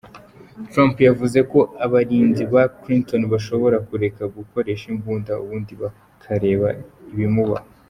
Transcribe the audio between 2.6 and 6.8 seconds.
Clinton bashobora kureka gukoresha imbunda ubundi “bakareba